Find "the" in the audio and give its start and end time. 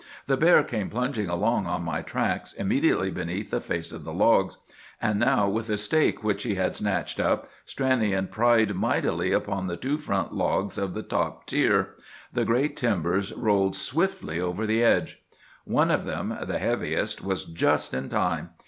0.25-0.35, 3.51-3.61, 4.03-4.11, 9.67-9.77, 10.95-11.03, 12.33-12.45, 14.65-14.83, 16.47-16.57